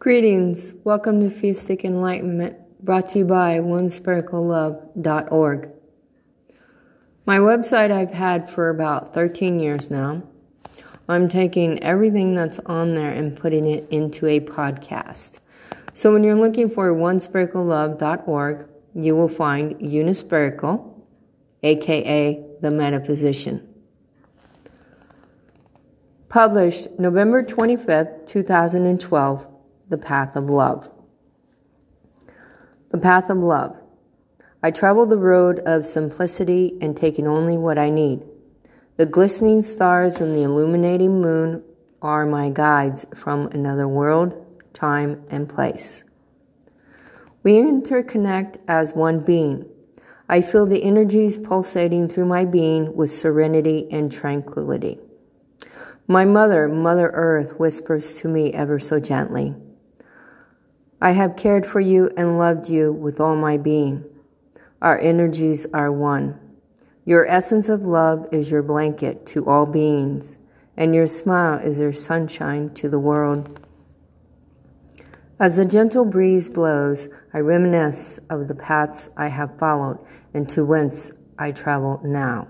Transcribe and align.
Greetings. 0.00 0.72
Welcome 0.82 1.20
to 1.20 1.30
Fusic 1.34 1.84
Enlightenment, 1.84 2.56
brought 2.84 3.10
to 3.10 3.20
you 3.20 3.24
by 3.24 3.60
OneSparkleLove.org. 3.60 5.70
My 7.24 7.38
website 7.38 7.90
I've 7.90 8.12
had 8.12 8.50
for 8.50 8.68
about 8.68 9.14
13 9.14 9.58
years 9.60 9.90
now. 9.90 10.24
I'm 11.08 11.30
taking 11.30 11.82
everything 11.82 12.34
that's 12.34 12.58
on 12.66 12.96
there 12.96 13.12
and 13.12 13.34
putting 13.34 13.66
it 13.66 13.88
into 13.88 14.26
a 14.26 14.40
podcast. 14.40 15.38
So 15.94 16.12
when 16.12 16.22
you're 16.22 16.34
looking 16.34 16.68
for 16.68 16.92
OneSparkleLove.org, 16.92 18.68
you 18.94 19.16
will 19.16 19.28
find 19.28 19.80
Unisparkle, 19.80 21.02
aka 21.62 22.44
the 22.60 22.70
Metaphysician. 22.70 23.66
Published 26.28 26.88
November 26.98 27.42
25th, 27.42 28.26
2012 28.26 29.53
the 29.88 29.98
path 29.98 30.36
of 30.36 30.50
love. 30.50 30.88
The 32.90 32.98
path 32.98 33.30
of 33.30 33.38
love. 33.38 33.76
I 34.62 34.70
travel 34.70 35.04
the 35.04 35.18
road 35.18 35.58
of 35.60 35.86
simplicity 35.86 36.78
and 36.80 36.96
taking 36.96 37.26
only 37.26 37.56
what 37.56 37.78
I 37.78 37.90
need. 37.90 38.22
The 38.96 39.06
glistening 39.06 39.62
stars 39.62 40.20
and 40.20 40.34
the 40.34 40.42
illuminating 40.42 41.20
moon 41.20 41.62
are 42.00 42.24
my 42.24 42.50
guides 42.50 43.04
from 43.14 43.48
another 43.48 43.88
world, 43.88 44.46
time, 44.72 45.24
and 45.30 45.48
place. 45.48 46.04
We 47.42 47.54
interconnect 47.54 48.56
as 48.68 48.92
one 48.92 49.20
being. 49.20 49.66
I 50.28 50.40
feel 50.40 50.64
the 50.64 50.82
energies 50.82 51.36
pulsating 51.36 52.08
through 52.08 52.26
my 52.26 52.46
being 52.46 52.96
with 52.96 53.10
serenity 53.10 53.86
and 53.90 54.10
tranquility. 54.10 54.98
My 56.06 56.24
mother, 56.24 56.68
Mother 56.68 57.10
Earth, 57.12 57.58
whispers 57.58 58.14
to 58.20 58.28
me 58.28 58.52
ever 58.52 58.78
so 58.78 59.00
gently. 59.00 59.54
I 61.00 61.12
have 61.12 61.36
cared 61.36 61.66
for 61.66 61.80
you 61.80 62.10
and 62.16 62.38
loved 62.38 62.68
you 62.68 62.92
with 62.92 63.20
all 63.20 63.36
my 63.36 63.56
being. 63.56 64.04
Our 64.80 64.98
energies 64.98 65.66
are 65.72 65.90
one. 65.92 66.38
Your 67.04 67.26
essence 67.26 67.68
of 67.68 67.84
love 67.84 68.26
is 68.32 68.50
your 68.50 68.62
blanket 68.62 69.26
to 69.26 69.46
all 69.46 69.66
beings, 69.66 70.38
and 70.76 70.94
your 70.94 71.06
smile 71.06 71.58
is 71.58 71.78
your 71.78 71.92
sunshine 71.92 72.72
to 72.74 72.88
the 72.88 72.98
world. 72.98 73.60
As 75.38 75.56
the 75.56 75.64
gentle 75.64 76.04
breeze 76.04 76.48
blows, 76.48 77.08
I 77.32 77.38
reminisce 77.38 78.18
of 78.30 78.48
the 78.48 78.54
paths 78.54 79.10
I 79.16 79.28
have 79.28 79.58
followed 79.58 79.98
and 80.32 80.48
to 80.50 80.64
whence 80.64 81.10
I 81.38 81.50
travel 81.50 82.00
now. 82.04 82.48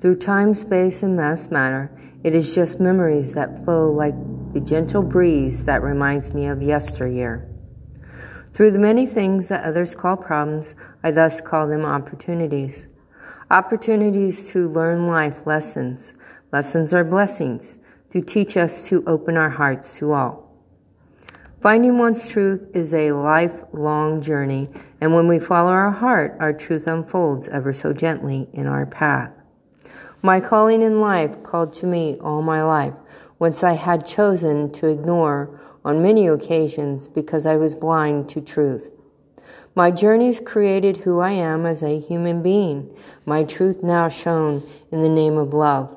Through 0.00 0.16
time, 0.16 0.54
space, 0.54 1.02
and 1.02 1.16
mass 1.16 1.50
matter, 1.50 1.90
it 2.24 2.34
is 2.34 2.54
just 2.54 2.80
memories 2.80 3.34
that 3.34 3.64
flow 3.64 3.90
like 3.90 4.14
the 4.52 4.60
gentle 4.60 5.02
breeze 5.02 5.64
that 5.64 5.82
reminds 5.82 6.32
me 6.32 6.46
of 6.46 6.62
yesteryear. 6.62 7.48
Through 8.56 8.70
the 8.70 8.78
many 8.78 9.04
things 9.04 9.48
that 9.48 9.64
others 9.64 9.94
call 9.94 10.16
problems, 10.16 10.74
I 11.04 11.10
thus 11.10 11.42
call 11.42 11.68
them 11.68 11.84
opportunities. 11.84 12.86
Opportunities 13.50 14.48
to 14.48 14.66
learn 14.66 15.08
life 15.08 15.46
lessons. 15.46 16.14
Lessons 16.50 16.94
are 16.94 17.04
blessings 17.04 17.76
to 18.12 18.22
teach 18.22 18.56
us 18.56 18.82
to 18.88 19.04
open 19.06 19.36
our 19.36 19.50
hearts 19.50 19.98
to 19.98 20.10
all. 20.12 20.50
Finding 21.60 21.98
one's 21.98 22.26
truth 22.26 22.66
is 22.72 22.94
a 22.94 23.12
lifelong 23.12 24.22
journey, 24.22 24.70
and 25.02 25.12
when 25.12 25.28
we 25.28 25.38
follow 25.38 25.72
our 25.72 25.90
heart, 25.90 26.34
our 26.40 26.54
truth 26.54 26.86
unfolds 26.86 27.48
ever 27.48 27.74
so 27.74 27.92
gently 27.92 28.48
in 28.54 28.66
our 28.66 28.86
path. 28.86 29.32
My 30.22 30.40
calling 30.40 30.80
in 30.80 30.98
life 30.98 31.42
called 31.42 31.74
to 31.74 31.86
me 31.86 32.16
all 32.22 32.40
my 32.40 32.62
life, 32.62 32.94
whence 33.38 33.62
I 33.62 33.74
had 33.74 34.06
chosen 34.06 34.72
to 34.72 34.86
ignore 34.86 35.60
on 35.84 36.02
many 36.02 36.26
occasions 36.26 37.08
because 37.08 37.46
I 37.46 37.56
was 37.56 37.74
blind 37.74 38.28
to 38.30 38.40
truth. 38.40 38.90
My 39.74 39.90
journeys 39.90 40.40
created 40.40 40.98
who 40.98 41.20
I 41.20 41.32
am 41.32 41.66
as 41.66 41.82
a 41.82 42.00
human 42.00 42.42
being, 42.42 42.96
my 43.26 43.44
truth 43.44 43.82
now 43.82 44.08
shown 44.08 44.62
in 44.90 45.02
the 45.02 45.08
name 45.08 45.36
of 45.36 45.52
love. 45.52 45.94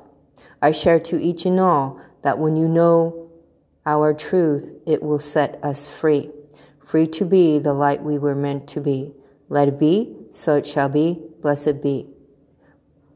I 0.60 0.72
share 0.72 1.00
to 1.00 1.18
each 1.18 1.46
and 1.46 1.58
all 1.58 2.00
that 2.22 2.38
when 2.38 2.56
you 2.56 2.68
know 2.68 3.30
our 3.86 4.12
truth, 4.12 4.72
it 4.86 5.02
will 5.02 5.18
set 5.18 5.58
us 5.64 5.88
free, 5.88 6.30
free 6.86 7.06
to 7.08 7.24
be 7.24 7.58
the 7.58 7.72
light 7.72 8.02
we 8.02 8.18
were 8.18 8.34
meant 8.34 8.68
to 8.68 8.80
be. 8.80 9.14
Let 9.48 9.68
it 9.68 9.80
be, 9.80 10.14
so 10.32 10.56
it 10.56 10.66
shall 10.66 10.90
be, 10.90 11.18
blessed 11.40 11.82
be. 11.82 12.06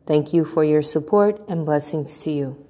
Thank 0.07 0.33
you 0.33 0.45
for 0.45 0.65
your 0.65 0.83
support 0.83 1.41
and 1.49 1.67
blessings 1.67 2.19
to 2.19 2.31
you. 2.31 2.64